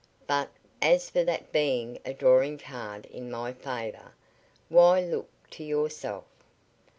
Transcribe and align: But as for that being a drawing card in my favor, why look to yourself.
But 0.25 0.49
as 0.81 1.11
for 1.11 1.23
that 1.25 1.51
being 1.51 1.99
a 2.03 2.11
drawing 2.11 2.57
card 2.57 3.05
in 3.05 3.29
my 3.29 3.53
favor, 3.53 4.13
why 4.67 4.99
look 5.01 5.29
to 5.51 5.63
yourself. 5.63 6.23